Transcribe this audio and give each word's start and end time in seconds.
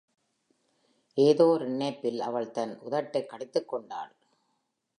ஏதோ 1.17 1.45
ஒரு 1.45 1.69
நினைப்பில் 1.69 2.19
அவள் 2.19 2.51
தன் 2.51 2.79
உதட்டைக் 2.79 3.29
கடித்துக் 3.29 3.69
கொண்டாள். 3.69 4.11